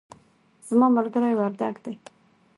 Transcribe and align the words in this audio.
زما 0.67 0.87
ملګری 0.97 1.33
وردګ 1.37 1.75
دی 1.83 1.93